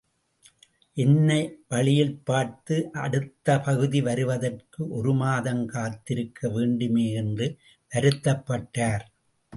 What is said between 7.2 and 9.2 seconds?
என்று வருத்தப்பட்டார்.